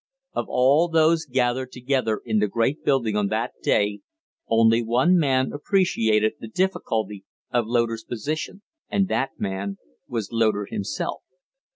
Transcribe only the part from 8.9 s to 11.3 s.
that man was Loder himself.